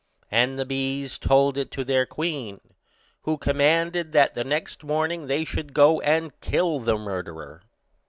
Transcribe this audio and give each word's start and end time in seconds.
And 0.31 0.57
the 0.57 0.65
bees 0.65 1.19
told 1.19 1.59
it 1.59 1.69
to 1.73 1.83
their 1.83 2.07
queen, 2.07 2.59
who 3.21 3.37
commanded 3.37 4.13
that 4.13 4.33
the 4.33 4.43
next 4.43 4.83
morning 4.83 5.27
they 5.27 5.43
should 5.43 5.75
go 5.75 6.01
and 6.01 6.31
kill 6.41 6.79
the 6.79 6.97
murderer. 6.97 7.61